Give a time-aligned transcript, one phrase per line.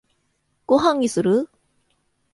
[0.65, 1.47] ご飯にする？